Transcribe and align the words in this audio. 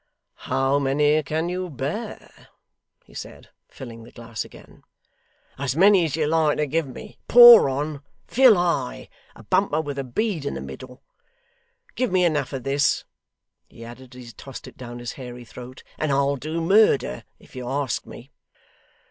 'How 0.33 0.79
many 0.79 1.21
can 1.21 1.47
you 1.47 1.69
bear?' 1.69 2.47
he 3.03 3.13
said, 3.13 3.51
filling 3.69 4.01
the 4.01 4.11
glass 4.11 4.43
again. 4.43 4.81
'As 5.59 5.75
many 5.75 6.05
as 6.05 6.15
you 6.15 6.25
like 6.25 6.57
to 6.57 6.65
give 6.65 6.87
me. 6.87 7.19
Pour 7.27 7.69
on. 7.69 8.01
Fill 8.25 8.55
high. 8.55 9.09
A 9.35 9.43
bumper 9.43 9.79
with 9.79 9.99
a 9.99 10.03
bead 10.03 10.43
in 10.43 10.55
the 10.55 10.59
middle! 10.59 11.03
Give 11.93 12.11
me 12.11 12.25
enough 12.25 12.51
of 12.51 12.63
this,' 12.63 13.05
he 13.67 13.85
added, 13.85 14.15
as 14.15 14.25
he 14.25 14.31
tossed 14.31 14.67
it 14.67 14.75
down 14.75 14.97
his 14.97 15.11
hairy 15.11 15.45
throat, 15.45 15.83
'and 15.99 16.11
I'll 16.11 16.35
do 16.35 16.61
murder 16.61 17.23
if 17.37 17.55
you 17.55 17.69
ask 17.69 18.03
me! 18.07 18.31